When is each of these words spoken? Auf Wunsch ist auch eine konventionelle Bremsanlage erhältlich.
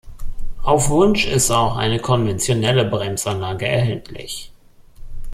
Auf 0.63 0.89
Wunsch 0.89 1.27
ist 1.27 1.51
auch 1.51 1.77
eine 1.77 1.99
konventionelle 1.99 2.85
Bremsanlage 2.85 3.67
erhältlich. 3.67 4.51